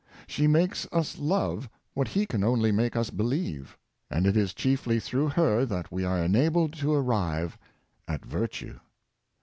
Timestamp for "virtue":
8.25-8.79